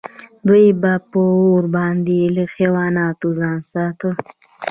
دوی 0.47 0.65
به 0.81 0.93
په 1.09 1.19
اور 1.35 1.63
باندې 1.75 2.17
له 2.35 2.43
حیواناتو 2.55 3.27
ځان 3.39 3.59
ساته. 3.71 4.09